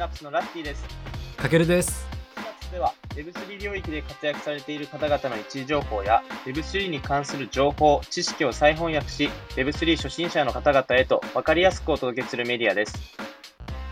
[0.00, 0.82] ナプスのラッティです。
[1.36, 2.08] かけるです。
[2.34, 12.98] シナプスでは Web3 領域で活躍されている方々の一時情報や Web3 に関する情報、知識を再翻訳し Web3 初心者の方々へと分かりやすくお届けするメディアです。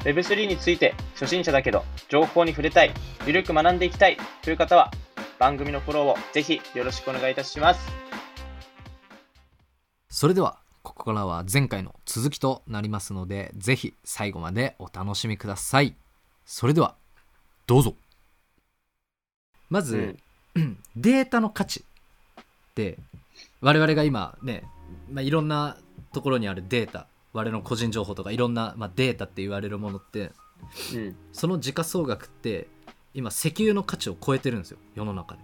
[0.04, 2.95] Web3 について初心者だけど情報に触れたい、
[3.27, 4.90] ゆるく学んでいきたいという方は
[5.38, 7.86] 番組のフォローをぜひよろしくお願いいたします。
[10.09, 15.94] それではここからは前回の続きとなりますのでぜひ最後までお楽しみください。
[16.46, 16.94] それでは
[17.66, 17.94] どうぞ。
[19.68, 20.16] まず、
[20.96, 21.84] データの価値
[22.40, 22.96] って
[23.61, 24.64] 我々が今ね、
[25.12, 25.76] まあ、いろんな
[26.14, 30.32] ところにあるデータ我々の個人情報とかいろんな、まあ、データって言われるものって
[30.94, 31.16] うん。
[31.34, 32.66] その時価総額って
[33.12, 34.78] 今石油の価値を超えてるんですよ。
[34.94, 35.41] 世の中で。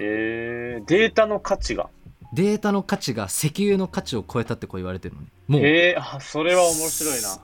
[0.00, 1.90] えー、データの価値が。
[2.32, 7.38] データの価値が石油の価値を超えたってこう言われてるのねもうえー、あ、それは面白いな。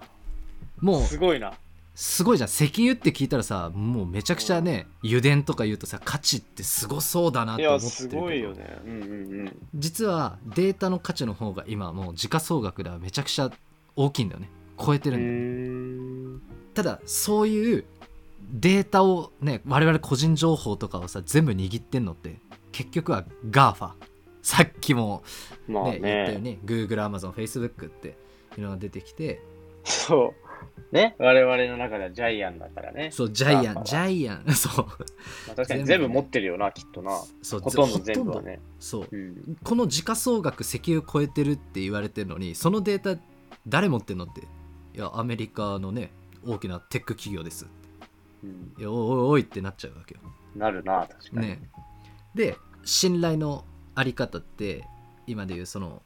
[0.80, 1.54] もうすごいな。
[1.94, 8.78] すごいじゃん石油って聞いたらさもうめちゃくちゃね油田とか言うとさ価値ってすごそうだないと思や、ってるすごいよね。
[8.84, 9.56] うんうんうん。
[9.74, 13.50] 実はデータの価値の方が今もう時価総額ではめちゃくちゃ
[13.94, 14.48] 大きいんだよね
[14.82, 16.42] 超えてうるんだよ、ーん。
[16.74, 17.84] ただそういう
[18.50, 22.36] データをね我々個人情報とかをさ全部握ってんのって
[22.72, 23.90] 結局は GAFA
[24.42, 25.22] さっきも、
[25.68, 26.50] まあね言ったようね。
[26.52, 28.16] に Google、Amazon、Facebook って
[28.56, 29.40] いうのが出てきて
[29.84, 30.42] そう。
[30.94, 33.10] ね、我々の中ではジャイアンだからね。
[33.10, 34.92] そうジャイアンジャイアン そうま
[35.52, 37.18] あ、確かに全部持ってるよな、きっとな。
[37.40, 38.60] そうほとんど全部はね。
[38.78, 39.56] そううん。
[39.64, 43.20] この時価総額石油超えてるって言われてるのにそのデータ
[43.66, 46.12] 誰持ってんのっていやアメリカのね
[46.44, 47.66] 大きなテック企業です
[48.44, 50.20] うん、いやおいおいおいってなっちゃうわけよ
[50.56, 51.46] なるな、確かに。
[51.46, 51.70] ね
[52.34, 54.84] で信頼のあり方って
[55.26, 56.02] 今でいうその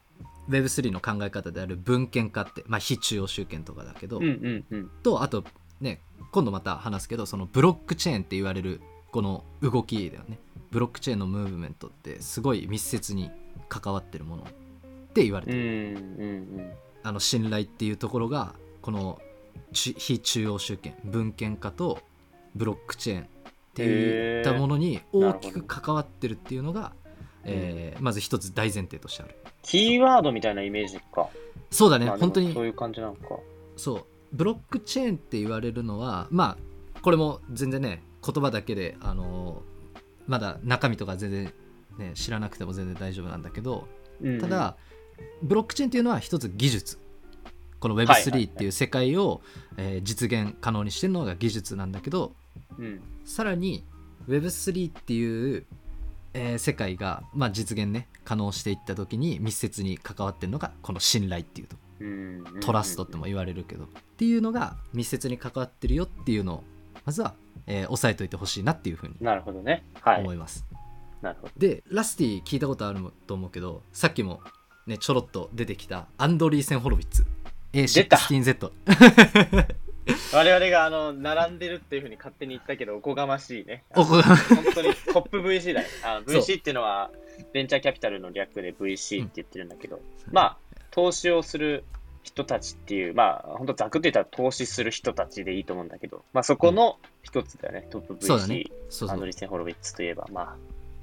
[0.49, 4.91] Web3 の考え方である文献化ってまあ非中央集権とかだけど、うんうんうん。
[5.03, 5.45] とあと
[5.81, 6.01] ね
[6.33, 8.81] 今度また話すけどそのブロックチェーンって言われる
[9.13, 10.39] この動きだよね。
[10.71, 13.31] ブロックチェーンのムーブメントってすごい密接に
[13.69, 14.47] 関わってるものっ
[15.15, 16.27] て言われてうんる、う
[16.61, 16.73] ん
[17.03, 19.21] あの信頼っていうところがこの
[19.73, 22.01] ち非中央集権文献化と
[22.57, 23.27] ブロックチェーンっ
[23.75, 27.06] ていったものに大きく関わってるっていうのが、えー
[28.01, 29.37] まず一つ大前提としてある。
[29.63, 31.29] キーワードみたいなイメージか。
[31.71, 32.53] そうだね、本当に。
[32.55, 33.21] そういう感じなのか。
[33.77, 34.05] そう。
[34.33, 41.53] ブロックチェーンって言われるのはまあこれも全然ね言葉だけであのーまだ中身とか全然
[41.97, 43.87] ね知らなくても全然大丈夫なんだけど
[44.21, 44.41] うんうん。
[44.41, 44.77] ただ、
[45.43, 46.99] ブロックチェーンっていうのは一つ技術。
[47.79, 48.45] このはいはいは Web3 い。
[48.45, 49.41] っていう世界を、
[49.77, 52.35] えー実現可能にしてるのが技術なんだけど
[52.79, 53.01] うん。
[53.25, 53.85] さらに
[54.29, 55.67] Web3 っていう、
[56.37, 61.77] えー世界が、まあ、実現ね可能していった時に密接に関わってるのがこの信頼っていうと。
[62.61, 63.89] トラストっても言われるけど、っ
[64.19, 66.65] ていうのが密接に関わってるよっていうのを
[67.07, 67.35] まずは、
[67.67, 69.83] えー押さえといてほしいなっていうふうになるほどね。
[70.03, 70.21] はい。
[70.21, 70.35] 思。
[70.35, 70.67] います、
[71.23, 71.53] なるほど。
[71.57, 74.43] でラスティ聞いたことあると思うけどさっきも
[74.87, 77.25] ねちょろっと出てきたアンドリーセン・ホロビッツ。
[77.73, 78.17] 出た。
[78.19, 78.73] A16Z
[80.33, 83.85] 我々があの並んでるっていうふうに勝手に言ったけど、おこがましいね。
[83.91, 85.89] おこがま本当にトップ VC だよ。
[86.05, 87.11] あ VC っていうのは、
[87.53, 90.01] ベンチャーキャピタルの略で VC って言ってるんだけど、
[90.31, 90.57] まあ、
[90.91, 91.85] 投資をする
[92.23, 98.65] 人たちっていう、まあ、本当ざくって言ったら投資する人たちでいいと思うんだけど、まあ、そこの一つだよね、トップそうだ VC、ね。
[98.89, 99.15] そうそう。
[99.15, 100.57] アンドリーセン・ホロビッツといえば、まあ、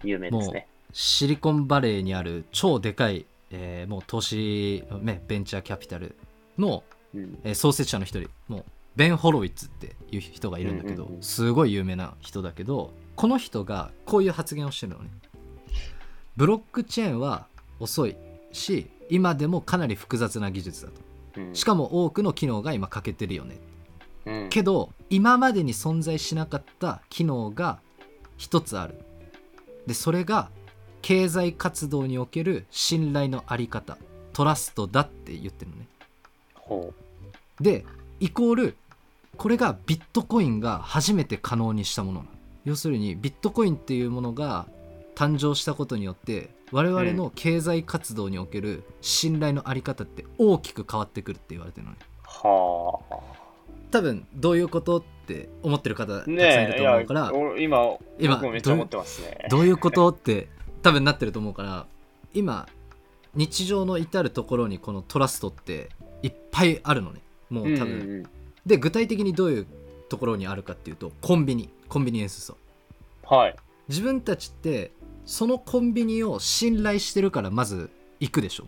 [0.03, 0.67] 有名ですね。
[0.91, 6.15] シリコンバレーにある超でかい、えーもう投資、ね、ベンチャーキャピタル
[6.57, 7.39] の、うん。
[7.43, 8.29] えー創設者の一人。
[8.47, 8.65] もう
[8.95, 11.23] ベン・ホロウィッツっていう人がいるんだけど、うんうんうん。
[11.23, 15.09] すごい有名な人だけどこの人がこういう発言をしてるのね。
[16.35, 17.47] ブロックチェーンは
[17.79, 18.15] 遅い
[18.51, 21.41] し今でもかなり複雑な技術だと。
[21.41, 21.55] うん。
[21.55, 23.59] しかも多くの機能が今欠けてるよね。
[24.25, 24.49] うん。
[24.49, 27.79] けど今までに存在しなかった機能が
[28.37, 29.03] 一つある。
[29.87, 30.49] でそれが
[31.01, 33.97] 経済活動における信頼のあり方
[34.31, 35.87] トラストだって言ってるのね。
[36.55, 36.93] ほ
[37.59, 37.85] で
[38.19, 38.77] イコール
[39.37, 42.25] これがビットコインが初めて可能にしたもの
[42.65, 44.67] 要するにビットコインっていうものが
[45.15, 52.47] 誕生したことによって我々の経済活動における信頼のあり方って大きく変わってくるって言われてるのねう。
[52.47, 53.15] はあ。
[53.91, 59.45] 多分どういうことって思ってる方たくさんいると思うから、俺今、今僕もめっちゃ思ってますね。
[59.51, 60.47] どういうことって
[60.81, 61.85] 多分なってると思うから
[62.33, 62.67] 今
[63.35, 65.89] 日常の至る所にこのトラストって
[66.23, 68.25] いっぱいあるのねもう多分、うんうんうん
[68.65, 69.67] で具体的にどういう
[70.09, 71.69] ところにあるかっていうとコンビニ。
[71.89, 72.57] コンビニエンススト
[73.27, 73.55] アはい。
[73.87, 74.91] 自分たちって
[75.25, 77.89] そのコンビニを信頼してるからまず
[78.19, 78.65] 行くでしょ？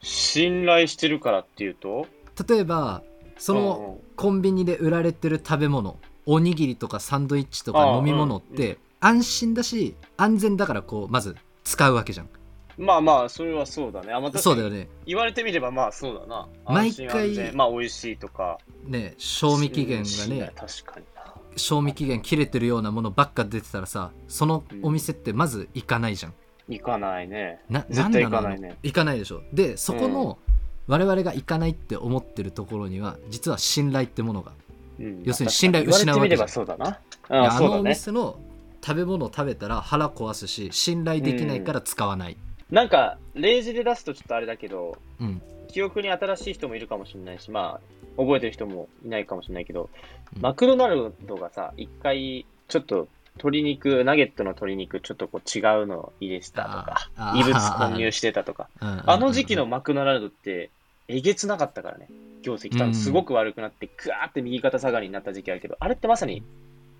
[0.00, 2.06] 信頼してるからっていうと？
[2.48, 3.02] 例えば
[3.38, 12.28] そのコンビニで売られてる食べ物おにぎりとかサンドイッチとか飲み物っうんて安心だし安全だからこうまず使うわけじゃん
[12.78, 14.12] まあまあ、それはそうだね。
[14.12, 14.38] あ、まあ、ね。
[14.38, 16.48] そうだよね言われてみればまあそうだな。
[16.66, 18.58] 毎回まあ美味しいとか。
[18.84, 21.22] ね賞味期限がうんね確かにな。
[21.56, 26.34] 賞味期限切れてるようなものばっか出てたらさそのお店ってまず行かないじゃん
[26.68, 27.60] 行かないね。
[27.68, 30.38] なん行かないね行かないでしょでそこの
[30.86, 34.52] 我々が行かないって思ってるところには実は信頼ってものが
[34.98, 36.98] うん要するに信頼失う言わけじゃんばそうだな。
[37.28, 37.82] あ、あのお。
[37.82, 38.38] 店の
[38.84, 42.36] 食べ物を食べたら腹壊すし信頼できないから使わない、
[42.72, 45.42] なんか、例示で出すとちょっとあれだけど、うん。
[45.68, 47.78] 記憶に新しい人もいるかもしれないし、ま
[48.16, 49.90] あ、覚えてる人もいないかもしれないけど、
[50.34, 50.42] うん。
[50.42, 60.70] マクドナルドがさ、一回、ちょっと、鶏肉、ナゲットの鶏肉、ちょっとこう違うのを入れてたとか異物混入してたとか、あの時期のマクドナルドって、
[61.08, 62.08] えげつなかったからね。
[62.42, 62.76] 業績。
[62.78, 66.42] 多分すごく悪くなって、ぐわーって右肩下がりになった時期あるけど、あれってまさに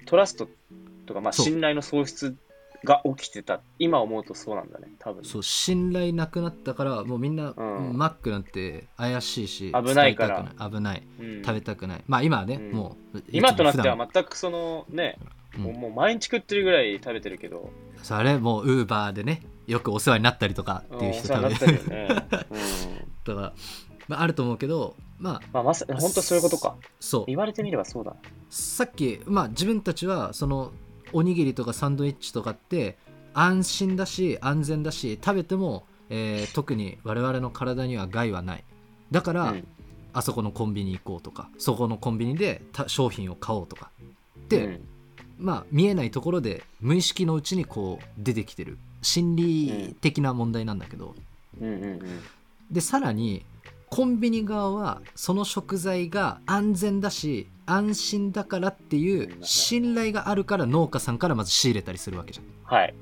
[0.07, 0.49] トラスト
[1.07, 2.35] とか、まあ信頼の喪失
[2.85, 3.61] が起きてた。
[3.79, 5.23] 今思うとそうなんだね、多分。
[5.23, 5.29] ね。
[5.29, 7.97] そう信頼なくなったからもうみんな、うん。
[7.97, 10.71] マックなんて怪しいし危ないから。
[10.71, 11.03] 危ない。
[11.19, 11.43] うん。
[11.43, 12.05] 食べたくない。
[12.07, 12.73] まあ今はね、うん。
[12.73, 15.19] もう今となっては全くそのね、
[15.57, 15.63] うん。
[15.63, 17.71] もう毎日食ってるぐらい食べてるけど、
[18.03, 21.51] それもうウーバーでねよくお世話になったりとかっていう人多分。
[21.51, 22.09] ね。
[22.51, 22.59] うん。
[23.25, 23.53] とか、
[24.09, 25.41] まあ、あると思うけどまあ。
[25.53, 26.77] まあ、まさに本当そういうことか。
[27.01, 27.25] そう。
[27.27, 28.15] 言われてみればそうだ。
[28.51, 30.73] さっき、まあ、自分たちはその
[31.13, 32.97] おにぎりとかサンドイッチとかって
[33.35, 38.65] 安心だし安全だし食べても、えー特に我々の体には害はない。
[39.11, 39.67] だから、うん。
[40.15, 43.91] あそこのコンビニ行こうとかそこのコンビニでた商品を買おうとか
[44.49, 44.89] で、うん。
[45.39, 48.79] まあ見えないところで無意識のうちにこう出てきてる。
[49.03, 51.17] 心理的な問題なんだけど、
[51.61, 52.01] うんうんうん。
[52.71, 53.45] でさらに
[53.91, 62.47] コンビニ側はその食材が安全だし安心だからっていう信頼があるから農家さんからまず仕入れたりするわけじゃん。
[62.65, 62.95] はい。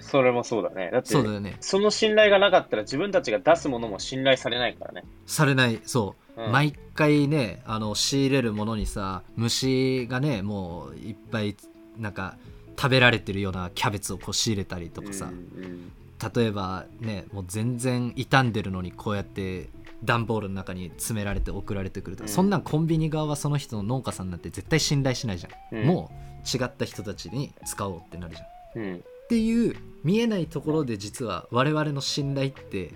[0.00, 0.90] それもそうだね。
[0.92, 1.56] だって、そうだよね。
[1.60, 5.04] その信頼がなかったら自分たちが出すものも信頼されないからね。
[5.26, 5.80] されない。
[5.84, 6.52] そう、うん。
[6.52, 11.56] 毎回ねあの仕入れるものにさ虫がねもういっぱい
[11.98, 12.36] なんか
[12.76, 15.92] 食べられてるようなキャベツをこう仕入れたりとかさ、うんうん。
[16.34, 19.68] 例えばねもう全然傷んでるのにこうやって
[20.04, 22.34] 段ボールの中に詰められて送られてくるとか、うん。
[22.34, 25.86] そんなんコンビニ側はその人の農家さんなんて絶対信頼しないじゃん、うん。
[25.86, 28.46] もう違った人たちに使おうってなるじゃん。
[28.46, 29.04] っうん。
[29.28, 32.94] ていう見えないところで実は我々の信頼って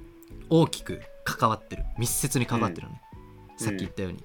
[0.48, 1.84] 大きく関わってる。
[1.98, 3.02] 密接に関わってるのね、
[3.58, 3.64] うん。
[3.64, 4.24] さっき言ったように、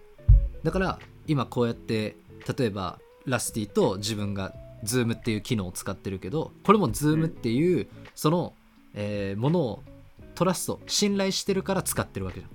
[0.63, 2.15] だから今こうやって
[2.57, 4.53] 例えばラスティと自分が
[4.83, 8.53] Zoom っていう機能を使ってるけどこれも Zoom っていう、その、
[8.93, 9.83] えーものを
[10.35, 12.51] トラスト信頼してるから使ってるわけじゃん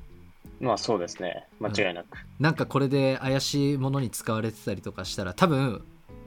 [0.63, 1.47] まあそうですね。
[1.61, 2.17] 間違いなく。
[2.41, 5.83] なんかこれで怪しいものに使われてたりとかしたら多分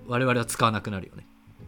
[0.08, 1.26] 我々は使わなくなるよね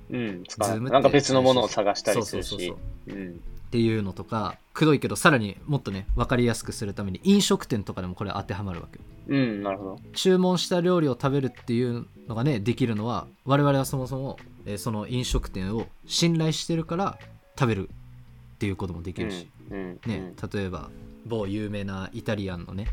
[0.10, 3.16] うん、使う Zoom ってなんか別のものを探したりするしそうそうそう。
[3.16, 10.00] うんっていうのとかくどいけどさらにもっとね分かりやすくするために飲食店とかでもこれ当てはまるわけようん、なるほど。
[10.14, 17.20] 注文した料理を食べるっていうのがねできるのは我々はそもそも、えーその飲食店を信頼してるから
[17.60, 20.90] 食べるっていうこともできるし、うんうんね例えば
[21.28, 22.88] 某有名なイタリアンのね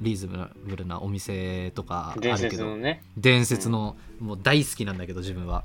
[0.00, 3.02] リーズナブルなお店とかあ伝るけど説のね。
[3.16, 5.64] 伝説の、もう大好きなんだけど自分は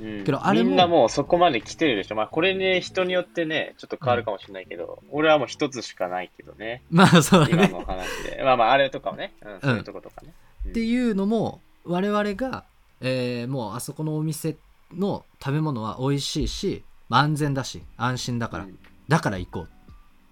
[0.00, 2.14] うんけどあれもみんなもうそこまで来てるでしょ。
[2.14, 6.82] まあこれね、人によってね、ちょっと変わるかもしれないけど、俺はもう一つしかないけどね。
[6.90, 8.42] まあそうだね今の話で。
[8.42, 9.32] まあまあ、あれとかをね。
[9.42, 10.32] うん、そういうとことかね。
[10.64, 12.64] うんっていうのも我々が、
[13.02, 14.56] えーもうあそこのお店
[14.94, 19.68] の食べ物は美味しいし、まあ安全だし安心だから、うんだから行こう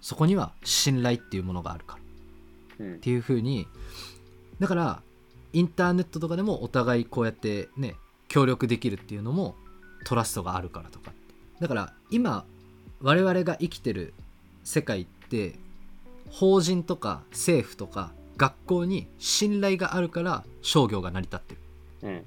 [0.02, 1.99] そこには信頼っていうものがあるか
[2.78, 2.87] ら。
[2.87, 2.94] うん。
[2.97, 3.66] っていう風に
[4.61, 5.02] だから
[5.52, 7.94] インターネットとかでもお互いこうやってね
[8.28, 9.54] 協力できるっていうのも
[10.04, 11.12] トラストがあるからとか
[11.61, 12.44] だから今
[13.00, 14.14] 我々が生きてる
[14.64, 15.54] 世界って
[16.30, 21.61] 法人とか政府とか学校に信頼があるから商業が成り立ってる。
[22.02, 22.25] うん。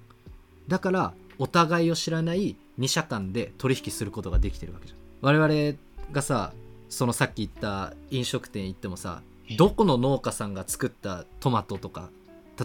[0.67, 5.00] だからお互いを知らない二者間で取引することができてるわけじゃん。
[5.22, 5.77] 我々
[6.12, 6.53] がさ
[6.89, 9.22] そのさっき言った飲食店行ってもさ
[9.58, 12.10] どこの農家さんが作ったトマトとか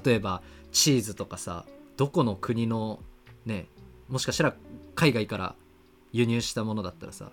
[0.04, 3.00] 例えばチーズとかさどこの国の
[3.44, 3.66] ね
[4.08, 4.54] もしかしたら
[4.94, 5.54] 海外から
[6.12, 7.30] 輸入したものだったらさ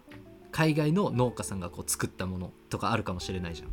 [0.52, 3.70] 海外の農家さんがこう作ったものとかあるかもしれないじゃん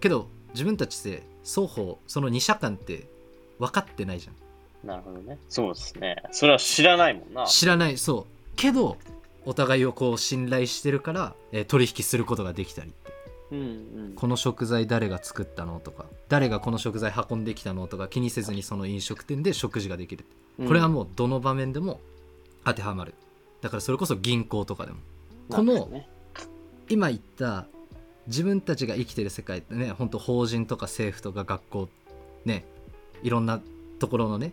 [0.00, 3.08] けど自分たちって双方その二者間って
[3.58, 4.34] 分かってないじゃん
[4.84, 5.38] なるほどね。
[5.48, 6.16] そうですね。
[6.30, 7.46] それは知らないもんな。
[7.46, 8.24] 知らないそう
[8.56, 8.96] けど
[9.44, 13.12] お互いをこう信頼してるから、えー取引することができたりって。
[13.52, 14.12] うんうん。
[14.14, 20.24] この食材誰が作ったのとか誰がこの食材運んできたのとか気にせずにその飲食店で食事ができる。
[20.66, 22.00] これはもうどの場面でも
[22.64, 23.14] 当てはまる。
[23.60, 24.98] だからそれこそ銀行とかでも。
[25.48, 25.88] この
[26.88, 27.66] 今言った
[28.26, 31.88] 自分たちが生きてる世界ってね本当法人とか政府とか学校
[32.44, 32.64] ね
[33.22, 33.60] いろんな
[33.98, 34.52] ところのね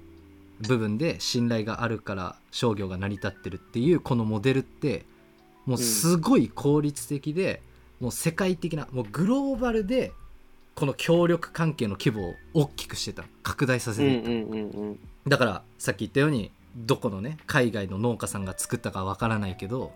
[0.62, 5.06] 部分で信頼があるから商業が成り立ってるっていうこのモデルって
[5.66, 7.62] もうすごい効率的で、
[8.00, 10.12] もう世界的なもうグローバルで
[10.76, 15.00] この協力関係の規模を大きくしてた拡大させていった、うんうんうんうん。
[15.28, 19.94] だからさっき言ったようにどこのね海外の農家さんが作ったかわからないけど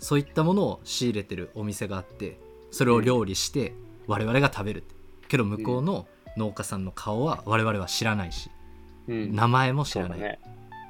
[0.00, 2.38] そういったものを仕入れてるお店があって
[2.70, 3.74] それを料理して
[4.06, 4.84] 我々が食べる
[5.28, 6.06] けど向こうの
[6.36, 8.50] 農家さんの顔は我々は知らないし。
[8.58, 8.63] うん
[9.06, 10.38] 名前も知らない、ね。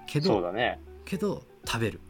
[0.06, 0.80] けどね。
[1.04, 2.00] けど食べる。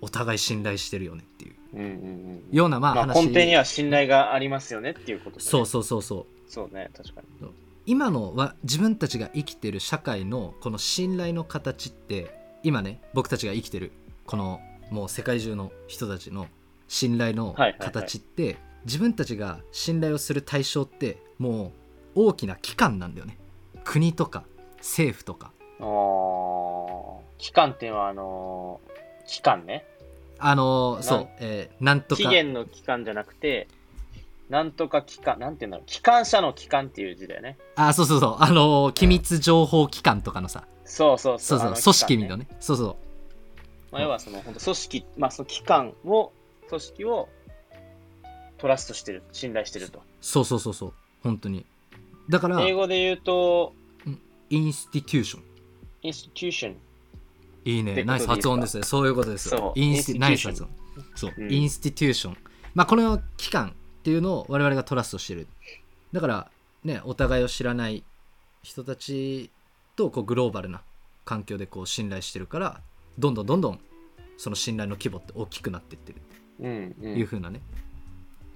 [0.00, 1.54] お互い信頼してるよねっていう。
[1.74, 5.48] うんうんうんようなまあまあ話、根底には信頼がありますよねっていうことだね。
[5.48, 6.50] そうそうそうそう。
[6.50, 7.48] そうね確かに。
[7.86, 13.92] 今のは自分たちが生きてる社会のこの信頼の形って今ね僕たちが生きてる
[14.26, 14.60] この
[14.90, 16.48] もう世界中の人たちの
[16.88, 17.78] 信頼のはいはいはい。
[17.80, 21.72] 形って、自分たちが信頼をする対象っても
[22.16, 23.38] う大きな機関なんだよね。
[23.84, 24.44] 国とか
[24.80, 25.52] 政府とか。
[27.38, 29.86] 期間っていうのはあのー期間ね。
[30.38, 32.22] あのーそうなん、えーなんとか。
[32.22, 33.68] 期限の期間じゃなくて
[34.48, 35.86] なんとか機関なんていうんだろう。
[35.86, 37.56] 機関車の機関っていう字だよね。
[37.76, 38.36] あそうそうそう。
[38.40, 40.64] あのー機密情報機関とかのさ。
[40.84, 41.58] そうそうそう。
[41.58, 42.46] そうあの組織みのね。
[42.58, 42.96] そうそう。
[43.92, 46.32] まあ、要はその本当組織まあその機関を
[46.68, 47.28] 組織を
[48.58, 50.02] trust してる信頼してると。
[50.20, 50.92] そうそうそうそう。
[51.22, 51.64] 本当に。
[52.28, 53.72] だから英語で言うと
[54.50, 55.42] institution。
[56.02, 56.76] institution。
[57.64, 58.04] いいね。
[58.04, 58.82] ナイス発音ですね。
[58.82, 60.70] そういうことです insti ナイス発音。
[61.14, 61.52] そう、うん。
[61.52, 62.36] institution。
[62.74, 63.68] まあこの機関
[64.00, 65.46] っていうのを我々が trust してる。
[66.12, 66.50] だから
[66.82, 68.02] ねお互いを知らない
[68.62, 69.50] 人たち
[69.94, 70.82] とこうグローバルな
[71.24, 72.80] 環境でこう信頼してるから
[73.18, 73.80] どんどんどんどん
[74.36, 76.18] その信頼の規模って大きくなっていってる。
[76.60, 77.60] うんうというん風なね、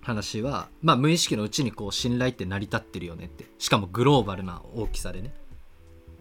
[0.02, 3.44] 話はまあ無意識のうちにこう信頼って成り立ってるよねって。
[3.58, 5.32] しかもグローバルな大きさでね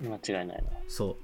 [0.09, 0.63] 間違いないな。
[0.87, 1.15] そう。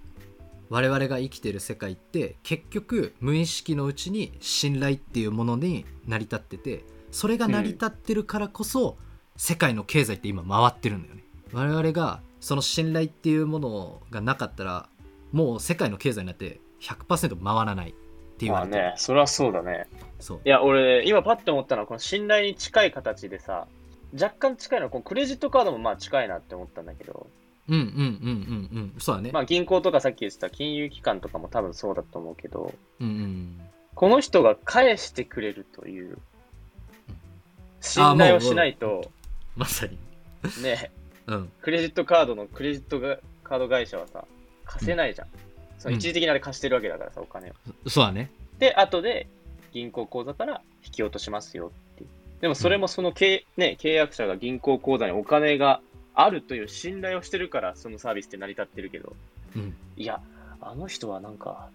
[0.70, 8.98] 我々が生きてる世界って結局無意識のうちに信頼っていうものに成り立っててそれが成り立ってるからこそ、
[9.36, 11.24] 世界の経済って今回ってるんだよね。
[11.54, 14.90] 我々がその信頼っていうものがなかったら
[15.32, 19.88] もう世界の経済になって100%回らないって言まあわれてる、ねそれはそうだね。
[20.20, 20.42] そう。
[20.46, 23.68] いや俺今パッて思ったのはこの信頼に近い形でさ
[24.14, 27.28] 若干近いのはこのクレジットカードもまあ近いなって思ったんだけど
[27.70, 27.90] うんうんうん
[28.72, 33.62] うんうんそうだね、まあ銀行とかさっき言ってた金融機関とかも多分そうだと思うけどうんうん
[33.96, 36.18] この人が返してくれるという
[37.82, 39.12] 信頼をしないと
[39.60, 39.98] まさに。
[40.64, 40.90] ね。
[41.28, 41.52] うん。
[41.62, 44.24] クレジットカードのクレジットがカード会社はさ
[44.64, 45.28] 貸せないじゃん、
[45.78, 47.54] その一時的にあれ貸してるわけだからさお金を。
[47.88, 48.32] そうだね。
[48.58, 49.28] で後で
[49.74, 52.06] 銀行口座から引き落としますよって。
[52.40, 55.82] でもそれもその契,、ね、契約者が銀行口座にお金が
[56.22, 59.16] あるという信頼をしてるからそのサービスって成り立ってるけど。
[59.56, 59.74] うん。
[59.98, 60.22] いや
[60.62, 61.70] あの人はなんか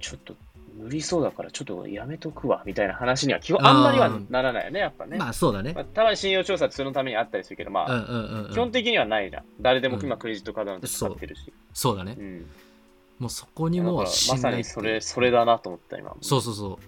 [0.00, 0.34] ちょっと
[0.78, 5.72] 無理そうだからちょっとやめとくわみたいな話には基本あんまりはならないよねやっぱね、まあそうだね。
[5.72, 8.50] まあ、たまに信用調査ってそのためにあったりするけどまあ、うんうんうんうん。
[8.52, 12.16] 基本的にはないじゃん誰でもうん今クレジットカードなんて使ってるし、そうだね。
[12.18, 12.46] うん。
[13.18, 14.58] もうそこにもまさ信頼って。
[14.58, 16.14] にそれそれだなと思った今。
[16.20, 16.78] そうそうそ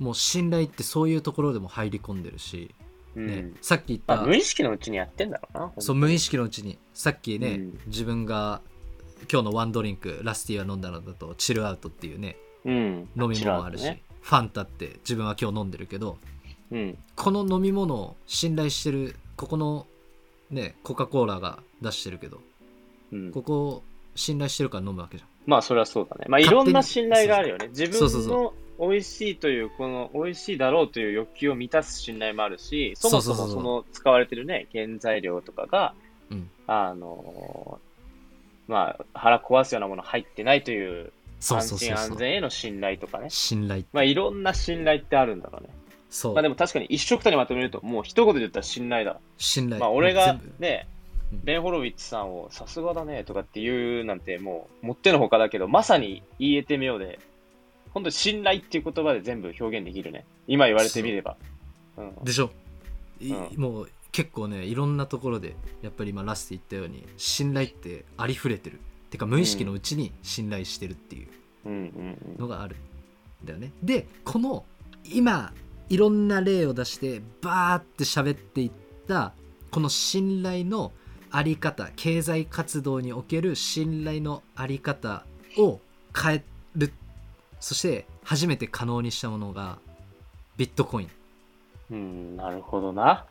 [0.00, 0.02] う。
[0.02, 2.74] もう信頼ってそういうところでも入り込んでるし、
[3.16, 3.26] うん。
[3.26, 3.52] ね。
[3.60, 6.78] さっき言った、まあ、無意識のうちにやってんだろうなそう無意識のうちに。
[6.92, 7.80] さっきね、うん。
[7.86, 8.60] 自分が
[9.30, 13.08] 今日のワンドリンクラスティは飲んだのだとチルアウトっていうねうん。
[13.16, 14.02] 飲み物あるし、ね。
[14.20, 16.18] ファンタって自分は今日飲んでるけど
[16.70, 16.98] うん。
[17.16, 19.86] この飲み物を信頼してるここの
[20.50, 22.40] ねコカ・コーラが出してるけど
[23.12, 23.32] うん。
[23.32, 23.82] ここを
[24.14, 25.28] 信頼してるから飲むわけじゃん。
[25.46, 26.26] まあそれはそうだね。
[26.28, 27.68] まあいろんな信頼があるよね。
[27.68, 28.22] 自そうそう。
[28.22, 35.94] そ分の美味しいというこの美味しいだろうという欲求を満たす信頼もあるしそもそもその使われてるね原材料とかが、
[36.30, 36.50] うん。
[36.66, 37.78] あの
[38.66, 43.28] まあ腹壊すようなもの入ってないという安心安全への信頼とかね。
[43.30, 45.68] 信頼まあいろんな信頼ってあるんだろうね。
[46.08, 49.80] そう、まあでも確かに一緒くたにまとめるともう一言で言ったら信頼だ信頼。
[49.80, 50.88] まあ俺がね
[51.32, 57.18] うん、ベン・ホロウィッツさんをさすがだねとかって言うなんてもうもってのほかだけど、まさに言えてみようで、
[57.94, 60.26] 本当に信頼っていう言葉で全部表現できるね。
[60.46, 61.36] 今言われてみれば。
[61.96, 62.50] うん、でしょ、
[63.20, 63.60] いうん。
[63.60, 68.80] もう結構ねいろんなところでやっぱり今ラスト言ったように信頼ってありふれてる。
[69.10, 71.28] てか無意識のうちに信頼してるっていう。
[72.38, 72.76] のがある
[73.42, 74.66] んだよね、でこの
[75.04, 75.54] 今
[75.88, 78.70] いろんな例を出してバーって喋っていっ
[79.08, 79.32] た
[79.70, 80.92] この信頼の
[81.30, 85.24] あり方経済活動における信頼のあり方
[85.56, 85.80] を
[86.14, 86.44] 変える
[87.64, 89.78] そして初めて可能にしたものが
[90.58, 91.10] ビットコイン。
[91.90, 93.24] うん、なるほどな。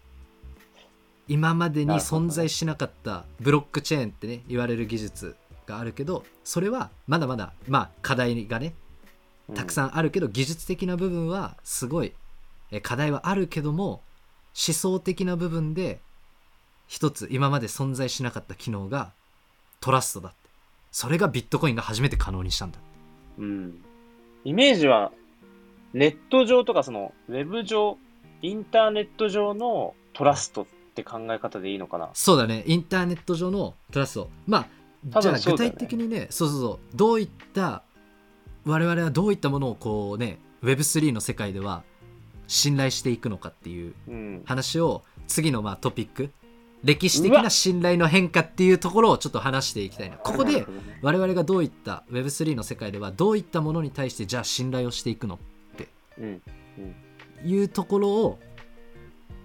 [1.28, 5.36] 今までに存在しなかったブロックチェーンってね言われる技術
[5.68, 8.74] があるけどそれはまだまだまあ課題がね
[9.54, 12.12] たくさんあるけど、技術的な部分はすごい
[12.72, 14.02] え課題はあるけども
[14.68, 16.00] 思想的な部分で
[16.88, 19.12] 一つ今まで存在しなかった機能が
[19.80, 20.38] トラストだって。
[20.92, 22.80] それがビットコインが初めて可能にしたんだ
[23.38, 23.84] うん。
[24.44, 24.52] うん。
[24.52, 25.12] イメージは、
[25.94, 27.98] ネット上とか、その、ウェブ上、
[28.42, 32.10] インターネット上のトラストって考え方でいいのかな？
[32.14, 34.68] そうだねインターネット上のトラストまあ
[35.10, 37.84] 多じゃあ具体的にねそうそうそうどういった
[38.66, 41.84] 我々はどういったものをこうね Web3 の世界では
[42.48, 44.42] 信頼していくのかっていううん。
[44.44, 46.30] 話を次のまあトピック
[46.84, 50.18] 歴史的な信頼の変化っていうところをちょっと話していきたいな。
[50.18, 50.66] ここで
[51.02, 55.40] 我々がどういった Web3 の世界ではどういったものに対してじゃあ信頼をしていくの
[56.20, 56.42] うん。
[57.44, 58.40] いうところを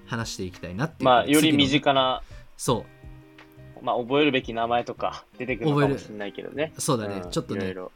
[0.06, 2.22] 話していきたいなっていうまあ、より身近な、
[2.56, 2.84] そ
[3.80, 3.84] う。
[3.84, 6.72] まあ、覚えるべき名前とか出てくるのかもしれないけどね。
[6.78, 7.62] そうだね、んちょっとね。
[7.62, 7.92] いろいろ。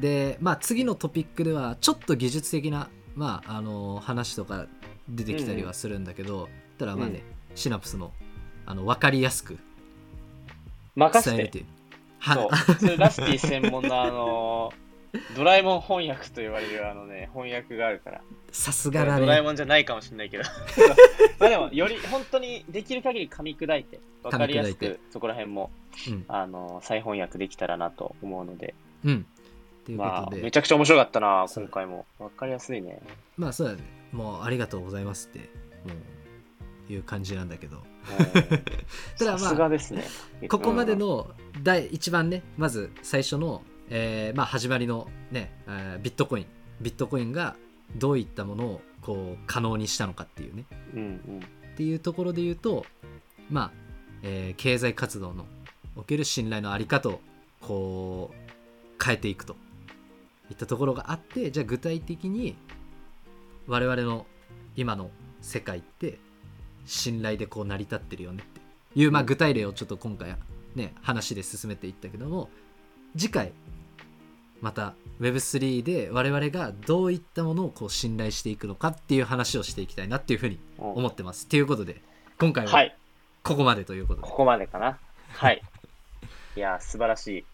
[0.00, 4.66] でまあ次のトピックではちょっと技術的なまああの話とか
[5.08, 6.48] 出てきたりはするんだけど、
[6.78, 7.22] ただまあね、
[7.54, 8.12] シナプスの
[8.66, 9.58] あの分かりやすく
[10.94, 11.36] 任せて。
[11.36, 11.66] 伝えるってい
[12.80, 14.72] それラスティ専門のあの
[15.36, 18.20] ドラえもん翻訳と言われるあのね、翻訳があるから。
[18.52, 20.44] さすがだドラえねもんじゃないかもしれないけど。
[21.38, 25.70] まあでも、より本当にできる限り噛み砕いて、わかりやすくそこら辺も、
[26.08, 29.26] うん、あの、再翻訳できたらなと思うので、うん、
[29.90, 32.04] まあ、めちゃくちゃ面白かったな、今回も。
[32.18, 33.00] わかりやすいね。
[33.36, 33.82] まあそうだね。
[34.12, 35.94] もうありがとうございますっても
[36.88, 37.78] ういう感じなんだけど。
[37.78, 37.95] うん
[39.18, 40.04] ただまあがですね。
[40.48, 41.30] ここまでの
[41.62, 46.46] 第一番ねまず最初の、えーまあ、始まりのね、えービットコイン
[46.80, 47.56] ビットコインが
[47.96, 50.64] どういったものをこう可能にしたのかっていうね
[50.94, 51.40] うんうん。
[51.40, 52.84] っていうところで言うと
[53.50, 53.70] まあ、
[54.22, 55.46] えー経済活動の
[55.96, 57.20] おける信頼のあり方を
[57.60, 59.56] こう変えていくと
[60.50, 62.56] いったところがあってじゃあ具体的に
[63.66, 64.26] 我々の
[64.76, 66.18] 今の世界って
[66.86, 68.60] 信頼でこう成り立ってるよねって
[68.94, 70.36] いう、まあ、具体例をちょっと今回
[70.74, 72.48] ね話で進めていったけども
[73.16, 73.52] 次回
[74.60, 81.46] また Web3 で我々がどういったものをこう信頼していくのかっていう話をしていきたいなっていうふうに思ってます。
[81.46, 82.00] ということで
[82.38, 82.72] 今回は。
[82.72, 82.96] はい
[83.46, 84.98] ここまでということで、ここまでかな。
[85.28, 85.62] はい。
[86.56, 87.46] いや、素晴らしい。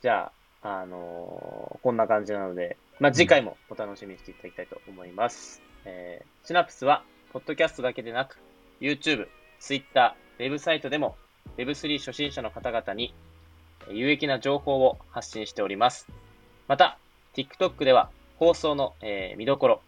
[0.00, 0.32] じゃ
[0.62, 5.60] あ、あのーこんな感じなので、まあ、次回もお楽しみにしていただきたいと思います。
[5.84, 7.04] えーシナプスは、
[7.36, 8.38] ポッドキャストだけでなく、
[8.80, 9.28] YouTube、
[9.60, 11.16] Twitter、ウェブサイトでも
[11.58, 13.12] Web3 初心者の方々に
[13.90, 16.08] 有益な情報を発信しております。
[16.66, 16.96] また、
[17.34, 19.82] TikTok では放送の、えー見どころ、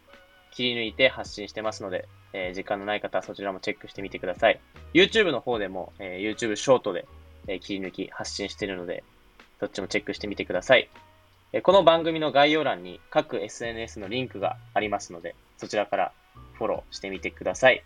[0.51, 4.59] 切り抜いて発信してますので、えー時間のない方はそちらもチェックしてみてください。
[4.93, 7.07] YouTube の方でも、えー YouTube ショートで、
[7.47, 9.03] え切り抜き発信してるので、
[9.59, 10.87] そっちもチェックしてみてください。
[11.51, 16.11] えこの番組の概要欄に各 SNS のリンクがありますので、そちらから
[16.53, 17.83] フォローしてみてください。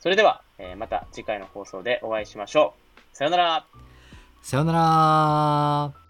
[0.00, 3.16] それでは、えーまた次回の放送でお会いしましょう。
[3.16, 3.66] さよなら
[4.42, 6.07] さよなら